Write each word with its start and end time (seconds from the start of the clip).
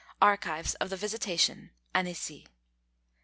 (Archives 0.19 0.73
of 0.81 0.89
the 0.89 0.97
Visitation, 0.97 1.69
Annecy.) 1.93 2.47